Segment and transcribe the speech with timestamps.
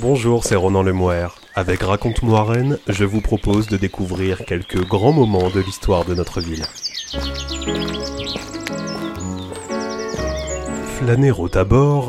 [0.00, 1.36] Bonjour, c'est Ronan Lemoire.
[1.54, 6.40] Avec Raconte-moi Rennes, je vous propose de découvrir quelques grands moments de l'histoire de notre
[6.40, 6.64] ville.
[11.04, 11.48] Flâner au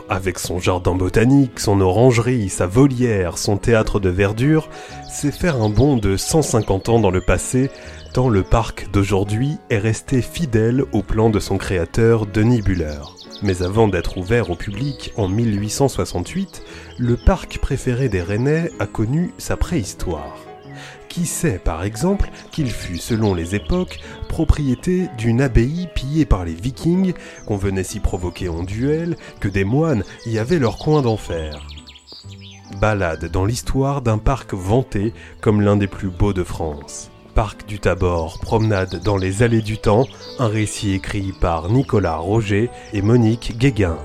[0.08, 4.70] avec son jardin botanique, son orangerie, sa volière, son théâtre de verdure,
[5.12, 7.72] c'est faire un bond de 150 ans dans le passé,
[8.14, 13.02] tant le parc d'aujourd'hui est resté fidèle au plan de son créateur Denis Buller.
[13.42, 16.62] Mais avant d'être ouvert au public en 1868,
[17.00, 20.53] le parc préféré des Rennais a connu sa préhistoire.
[21.14, 24.00] Qui sait par exemple qu'il fut, selon les époques,
[24.30, 27.14] propriété d'une abbaye pillée par les vikings,
[27.46, 31.68] qu'on venait s'y provoquer en duel, que des moines y avaient leur coin d'enfer.
[32.82, 37.12] Balade dans l'histoire d'un parc vanté comme l'un des plus beaux de France.
[37.36, 40.08] Parc du Tabor, promenade dans les allées du temps,
[40.40, 44.00] un récit écrit par Nicolas Roger et Monique Guéguin.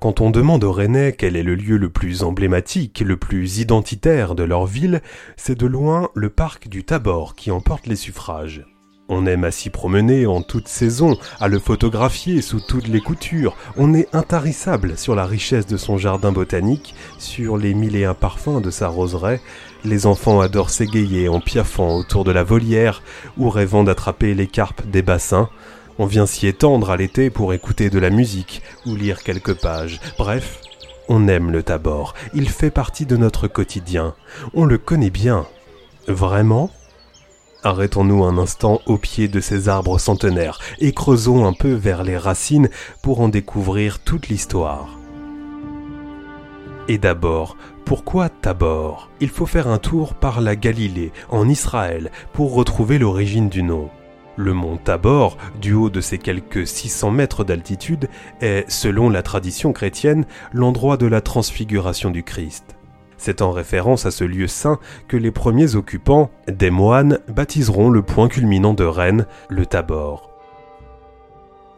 [0.00, 4.34] Quand on demande aux Rennais quel est le lieu le plus emblématique, le plus identitaire
[4.34, 5.02] de leur ville,
[5.36, 8.64] c'est de loin le parc du Tabor qui emporte les suffrages.
[9.10, 13.54] On aime à s'y promener en toute saison, à le photographier sous toutes les coutures.
[13.76, 18.14] On est intarissable sur la richesse de son jardin botanique, sur les mille et un
[18.14, 19.42] parfums de sa roseraie.
[19.84, 23.02] Les enfants adorent s'égayer en piaffant autour de la volière
[23.36, 25.50] ou rêvant d'attraper les carpes des bassins.
[26.00, 30.00] On vient s'y étendre à l'été pour écouter de la musique ou lire quelques pages.
[30.16, 30.62] Bref,
[31.10, 32.14] on aime le Tabor.
[32.32, 34.14] Il fait partie de notre quotidien.
[34.54, 35.46] On le connaît bien.
[36.08, 36.70] Vraiment?
[37.64, 42.16] Arrêtons-nous un instant au pied de ces arbres centenaires et creusons un peu vers les
[42.16, 42.70] racines
[43.02, 44.98] pour en découvrir toute l'histoire.
[46.88, 49.10] Et d'abord, pourquoi Tabor?
[49.20, 53.90] Il faut faire un tour par la Galilée, en Israël, pour retrouver l'origine du nom.
[54.40, 58.08] Le mont Tabor, du haut de ses quelques 600 mètres d'altitude,
[58.40, 60.24] est, selon la tradition chrétienne,
[60.54, 62.74] l'endroit de la transfiguration du Christ.
[63.18, 64.78] C'est en référence à ce lieu saint
[65.08, 70.30] que les premiers occupants, des moines, baptiseront le point culminant de Rennes, le Tabor.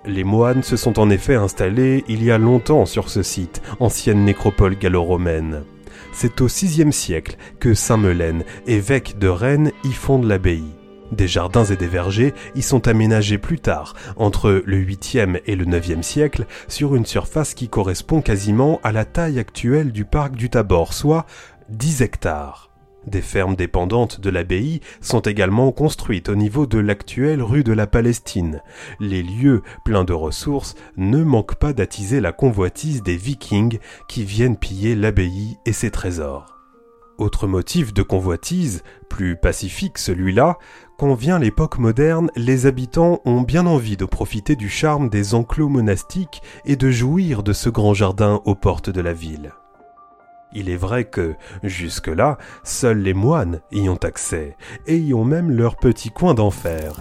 [0.05, 4.25] Les moines se sont en effet installés il y a longtemps sur ce site, ancienne
[4.25, 5.65] nécropole gallo-romaine.
[6.12, 10.81] C'est au VIe siècle que Saint Melaine, évêque de Rennes, y fonde l'abbaye.
[11.12, 15.67] Des jardins et des vergers y sont aménagés plus tard, entre le 8e et le
[15.67, 20.49] 9e siècle, sur une surface qui correspond quasiment à la taille actuelle du parc du
[20.49, 21.27] Tabor, soit
[21.69, 22.71] 10 hectares.
[23.06, 27.87] Des fermes dépendantes de l'abbaye sont également construites au niveau de l'actuelle rue de la
[27.87, 28.62] Palestine.
[29.01, 34.56] Les lieux pleins de ressources ne manquent pas d'attiser la convoitise des vikings qui viennent
[34.56, 36.52] piller l'abbaye et ses trésors.
[37.19, 40.59] Autre motif de convoitise, plus pacifique celui-là,
[40.99, 45.69] quand vient l'époque moderne, les habitants ont bien envie de profiter du charme des enclos
[45.69, 49.53] monastiques et de jouir de ce grand jardin aux portes de la ville.
[50.55, 54.56] Il est vrai que, jusque-là, seuls les moines y ont accès,
[54.87, 56.95] et y ont même leur petit coin d'enfer.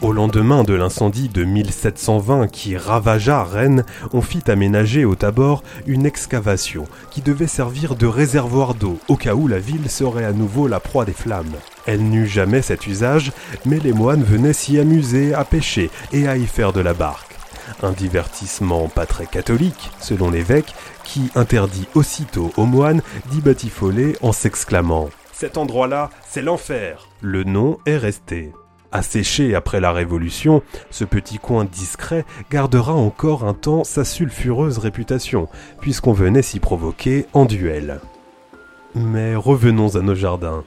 [0.00, 6.06] Au lendemain de l'incendie de 1720 qui ravagea Rennes, on fit aménager au Tabor une
[6.06, 10.68] excavation qui devait servir de réservoir d'eau au cas où la ville serait à nouveau
[10.68, 11.56] la proie des flammes.
[11.86, 13.32] Elle n'eut jamais cet usage,
[13.66, 17.34] mais les moines venaient s'y amuser à pêcher et à y faire de la barque.
[17.82, 24.30] Un divertissement pas très catholique, selon l'évêque, qui interdit aussitôt aux moines d'y batifoler en
[24.30, 27.08] s'exclamant Cet endroit-là, c'est l'enfer.
[27.20, 28.52] Le nom est resté.
[28.90, 35.48] Asséché après la Révolution, ce petit coin discret gardera encore un temps sa sulfureuse réputation,
[35.80, 38.00] puisqu'on venait s'y provoquer en duel.
[38.94, 40.64] Mais revenons à nos jardins.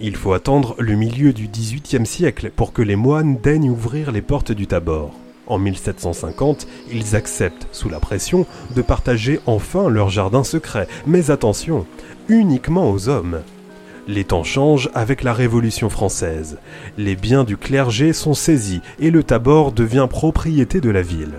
[0.00, 4.22] Il faut attendre le milieu du XVIIIe siècle pour que les moines daignent ouvrir les
[4.22, 5.12] portes du Tabor.
[5.48, 11.86] En 1750, ils acceptent, sous la pression, de partager enfin leur jardin secret, mais attention,
[12.28, 13.42] uniquement aux hommes.
[14.10, 16.56] Les temps changent avec la Révolution française.
[16.96, 21.34] Les biens du clergé sont saisis et le Tabor devient propriété de la ville.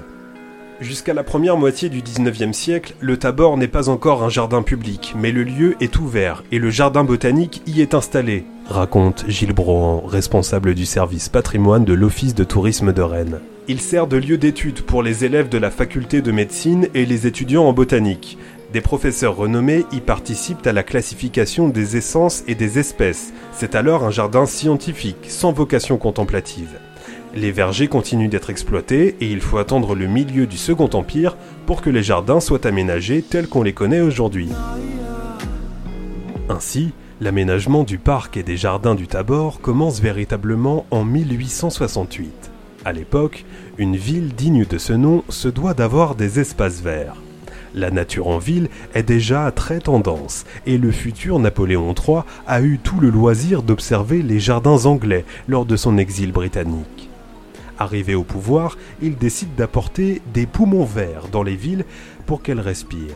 [0.80, 5.16] Jusqu'à la première moitié du 19e siècle, le Tabor n'est pas encore un jardin public,
[5.18, 10.04] mais le lieu est ouvert et le jardin botanique y est installé, raconte Gilles Brohan,
[10.06, 13.40] responsable du service patrimoine de l'Office de tourisme de Rennes.
[13.68, 17.26] Il sert de lieu d'étude pour les élèves de la faculté de médecine et les
[17.26, 18.38] étudiants en botanique.
[18.72, 23.34] Des professeurs renommés y participent à la classification des essences et des espèces.
[23.52, 26.78] C'est alors un jardin scientifique, sans vocation contemplative.
[27.36, 31.36] Les vergers continuent d'être exploités et il faut attendre le milieu du Second Empire
[31.66, 34.50] pour que les jardins soient aménagés tels qu'on les connaît aujourd'hui.
[36.48, 42.52] Ainsi, l'aménagement du parc et des jardins du Tabor commence véritablement en 1868.
[42.86, 43.46] À l'époque,
[43.80, 47.18] une ville digne de ce nom se doit d'avoir des espaces verts.
[47.76, 52.80] La nature en ville est déjà très tendance et le futur Napoléon III a eu
[52.80, 57.10] tout le loisir d'observer les jardins anglais lors de son exil britannique.
[57.78, 61.86] Arrivé au pouvoir, il décide d'apporter des poumons verts dans les villes
[62.26, 63.16] pour qu'elles respirent.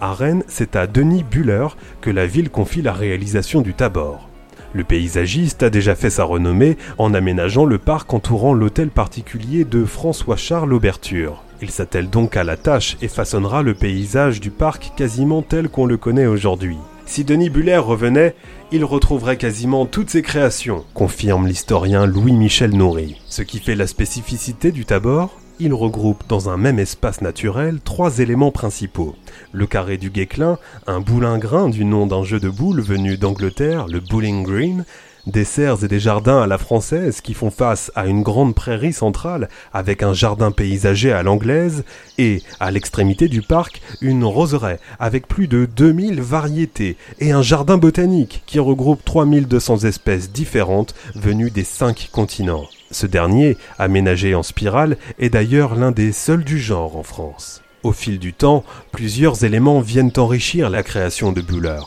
[0.00, 1.68] À Rennes, c'est à Denis Buller
[2.00, 4.28] que la ville confie la réalisation du Tabor.
[4.74, 9.84] Le paysagiste a déjà fait sa renommée en aménageant le parc entourant l'hôtel particulier de
[9.84, 11.44] François-Charles Auberture.
[11.62, 15.86] Il s'attelle donc à la tâche et façonnera le paysage du parc quasiment tel qu'on
[15.86, 16.76] le connaît aujourd'hui.
[17.06, 18.34] Si Denis Buller revenait,
[18.72, 23.20] il retrouverait quasiment toutes ses créations, confirme l'historien Louis-Michel Nourry.
[23.28, 28.18] Ce qui fait la spécificité du Tabor, il regroupe dans un même espace naturel trois
[28.18, 29.14] éléments principaux.
[29.52, 34.00] Le carré du Guéclin, un boulingrin du nom d'un jeu de boules venu d'Angleterre, le
[34.00, 34.84] Bowling Green,
[35.26, 38.92] des serres et des jardins à la française qui font face à une grande prairie
[38.92, 41.84] centrale avec un jardin paysager à l'anglaise
[42.18, 47.78] et, à l'extrémité du parc, une roseraie avec plus de 2000 variétés et un jardin
[47.78, 52.66] botanique qui regroupe 3200 espèces différentes venues des cinq continents.
[52.90, 57.62] Ce dernier, aménagé en spirale, est d'ailleurs l'un des seuls du genre en France.
[57.82, 61.80] Au fil du temps, plusieurs éléments viennent enrichir la création de Buller.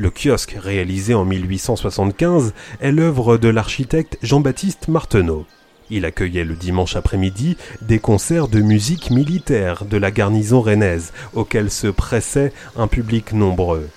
[0.00, 5.44] Le kiosque, réalisé en 1875, est l'œuvre de l'architecte Jean-Baptiste Marteneau.
[5.90, 11.72] Il accueillait le dimanche après-midi des concerts de musique militaire de la garnison rennaise, auxquels
[11.72, 13.88] se pressait un public nombreux.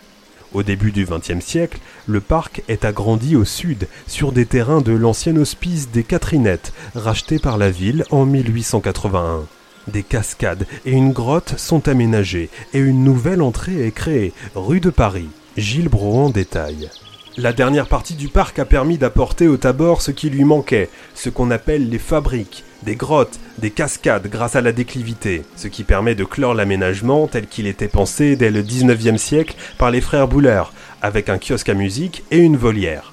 [0.53, 1.77] Au début du XXe siècle,
[2.07, 7.37] le parc est agrandi au sud, sur des terrains de l'ancien hospice des Catherinettes, racheté
[7.37, 9.41] par la ville en 1881.
[9.87, 14.89] Des cascades et une grotte sont aménagées et une nouvelle entrée est créée, rue de
[14.89, 15.29] Paris.
[15.57, 16.89] Gilles Brohan détaille.
[17.35, 21.29] La dernière partie du parc a permis d'apporter au Tabor ce qui lui manquait, ce
[21.29, 26.15] qu'on appelle les fabriques, des grottes, des cascades grâce à la déclivité, ce qui permet
[26.15, 30.63] de clore l'aménagement tel qu'il était pensé dès le 19e siècle par les frères Bouller,
[31.01, 33.11] avec un kiosque à musique et une volière.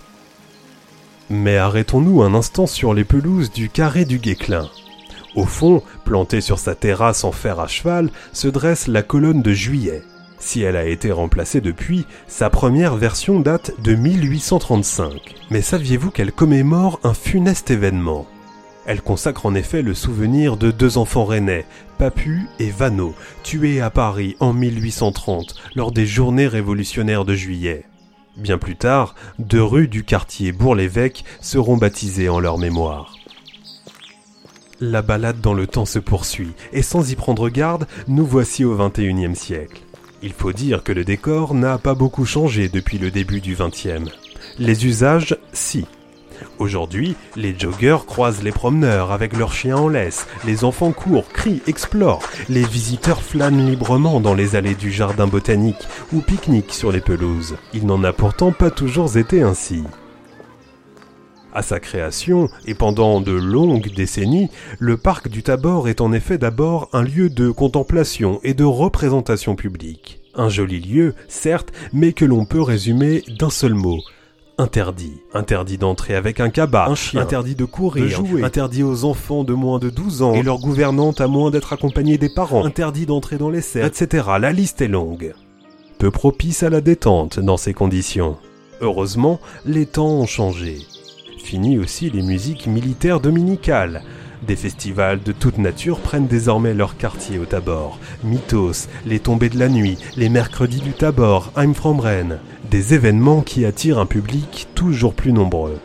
[1.31, 4.69] Mais arrêtons-nous un instant sur les pelouses du carré du Guéclin.
[5.35, 9.53] Au fond, plantée sur sa terrasse en fer à cheval, se dresse la colonne de
[9.53, 10.03] juillet.
[10.41, 15.35] Si elle a été remplacée depuis, sa première version date de 1835.
[15.51, 18.27] Mais saviez-vous qu'elle commémore un funeste événement?
[18.87, 21.67] Elle consacre en effet le souvenir de deux enfants rennais,
[21.99, 27.85] Papu et Vano, tués à Paris en 1830 lors des journées révolutionnaires de juillet.
[28.37, 33.17] Bien plus tard, deux rues du quartier Bourg-l'Évêque seront baptisées en leur mémoire.
[34.81, 38.77] La balade dans le temps se poursuit, et sans y prendre garde, nous voici au
[38.77, 39.83] XXIe siècle.
[40.23, 44.11] Il faut dire que le décor n'a pas beaucoup changé depuis le début du XXe.
[44.59, 45.87] Les usages, si.
[46.59, 51.63] Aujourd'hui, les joggeurs croisent les promeneurs avec leurs chiens en laisse, les enfants courent, crient,
[51.67, 57.01] explorent, les visiteurs flânent librement dans les allées du jardin botanique ou pique-niquent sur les
[57.01, 57.57] pelouses.
[57.73, 59.85] Il n'en a pourtant pas toujours été ainsi.
[61.59, 66.39] À sa création, et pendant de longues décennies, le parc du Tabor est en effet
[66.39, 70.21] d'abord un lieu de contemplation et de représentation publique.
[70.37, 73.99] Un joli lieu, certes, mais que l'on peut résumer d'un seul mot.
[74.57, 75.15] Interdit.
[75.35, 79.43] Interdit d'entrer avec un cabas, un chien, interdit de courir, de jouer, interdit aux enfants
[79.43, 83.05] de moins de 12 ans et leurs gouvernantes à moins d'être accompagnés des parents, interdit
[83.05, 84.29] d'entrer dans les serres, etc.
[84.41, 85.35] La liste est longue.
[85.99, 88.37] Peu propice à la détente dans ces conditions.
[88.81, 90.87] Heureusement, les temps ont changé.
[91.39, 94.03] Fini aussi les musiques militaires dominicales.
[94.47, 97.99] Des festivals de toute nature prennent désormais leur quartier au Tabor.
[98.23, 102.39] Mythos, les tombées de la nuit, les mercredis du Tabor, I'm from Rennes.
[102.71, 105.79] Des événements qui attirent un public toujours plus nombreux.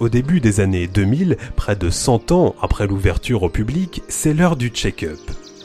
[0.00, 4.56] Au début des années 2000, près de 100 ans après l'ouverture au public, c'est l'heure
[4.56, 5.20] du check-up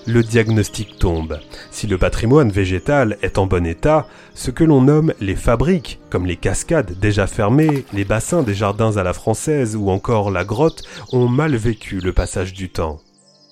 [0.06, 1.39] le diagnostic tombe.
[1.72, 6.25] Si le patrimoine végétal est en bon état, ce que l'on nomme les fabriques, comme
[6.25, 10.84] les cascades déjà fermées, les bassins des jardins à la française ou encore la grotte,
[11.12, 13.00] ont mal vécu le passage du temps.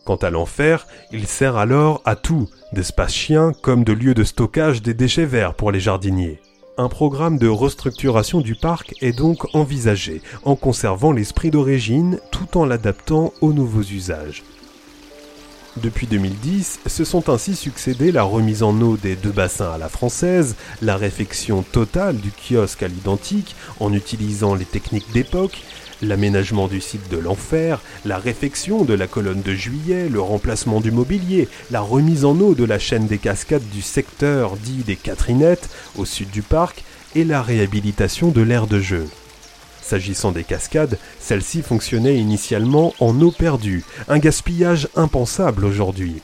[0.05, 4.81] Quant à l'enfer, il sert alors à tout, d'espace chien comme de lieu de stockage
[4.81, 6.39] des déchets verts pour les jardiniers.
[6.77, 12.65] Un programme de restructuration du parc est donc envisagé, en conservant l'esprit d'origine tout en
[12.65, 14.43] l'adaptant aux nouveaux usages.
[15.81, 19.89] Depuis 2010, se sont ainsi succédés la remise en eau des deux bassins à la
[19.89, 25.61] française, la réfection totale du kiosque à l'identique en utilisant les techniques d'époque,
[26.01, 30.91] l'aménagement du site de l'enfer, la réfection de la colonne de juillet, le remplacement du
[30.91, 35.69] mobilier, la remise en eau de la chaîne des cascades du secteur dit des Catherinettes
[35.97, 36.83] au sud du parc
[37.15, 39.07] et la réhabilitation de l'aire de jeu.
[39.87, 46.21] S'agissant des cascades, celles-ci fonctionnaient initialement en eau perdue, un gaspillage impensable aujourd'hui.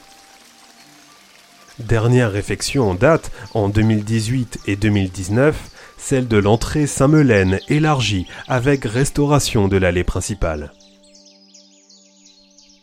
[1.80, 5.56] Dernière réfection en date, en 2018 et 2019,
[5.98, 10.74] celle de l'entrée Saint-Melaine élargie avec restauration de l'allée principale.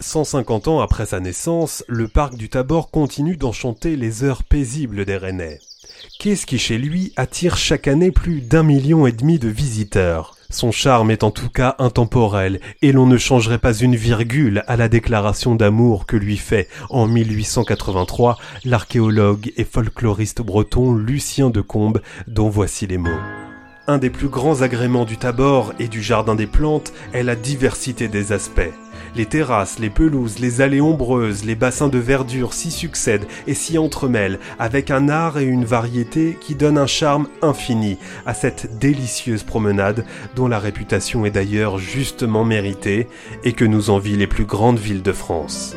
[0.01, 5.19] 150 ans après sa naissance, le parc du Tabor continue d'enchanter les heures paisibles des
[5.19, 5.59] Rennais.
[6.19, 10.40] Qu'est-ce qui chez lui attire chaque année plus d'un million et demi de visiteurs?
[10.51, 14.77] Son charme est en tout cas intemporel, et l'on ne changerait pas une virgule à
[14.77, 22.01] la déclaration d'amour que lui fait en 1883 l'archéologue et folkloriste breton Lucien de Combes,
[22.27, 23.11] dont voici les mots.
[23.91, 28.07] Un des plus grands agréments du Tabor et du Jardin des Plantes est la diversité
[28.07, 28.71] des aspects.
[29.17, 33.79] Les terrasses, les pelouses, les allées ombreuses, les bassins de verdure s'y succèdent et s'y
[33.79, 39.43] entremêlent, avec un art et une variété qui donnent un charme infini à cette délicieuse
[39.43, 40.07] promenade
[40.37, 43.09] dont la réputation est d'ailleurs justement méritée
[43.43, 45.75] et que nous envient les plus grandes villes de France.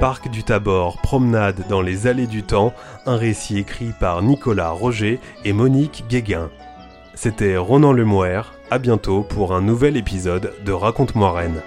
[0.00, 2.74] Parc du Tabor, promenade dans les allées du temps,
[3.06, 6.50] un récit écrit par Nicolas Roger et Monique Guéguin.
[7.14, 11.62] C'était Ronan Lemouer, à bientôt pour un nouvel épisode de Raconte-moi Rennes.